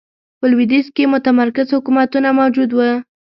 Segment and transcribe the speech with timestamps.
[0.39, 2.79] په لوېدیځ کې متمرکز حکومتونه موجود و.